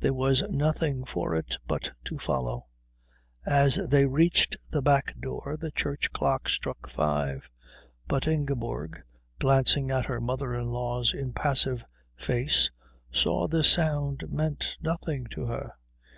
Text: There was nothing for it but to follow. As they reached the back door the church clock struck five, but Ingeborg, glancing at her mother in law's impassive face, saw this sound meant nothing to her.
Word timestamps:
There 0.00 0.14
was 0.14 0.42
nothing 0.48 1.04
for 1.04 1.34
it 1.34 1.58
but 1.68 1.90
to 2.06 2.16
follow. 2.18 2.64
As 3.44 3.76
they 3.90 4.06
reached 4.06 4.56
the 4.70 4.80
back 4.80 5.12
door 5.20 5.58
the 5.60 5.70
church 5.70 6.10
clock 6.14 6.48
struck 6.48 6.88
five, 6.88 7.50
but 8.08 8.26
Ingeborg, 8.26 9.02
glancing 9.38 9.90
at 9.90 10.06
her 10.06 10.18
mother 10.18 10.54
in 10.54 10.68
law's 10.68 11.12
impassive 11.12 11.84
face, 12.14 12.70
saw 13.10 13.46
this 13.48 13.68
sound 13.70 14.24
meant 14.30 14.78
nothing 14.80 15.26
to 15.32 15.44
her. 15.44 15.74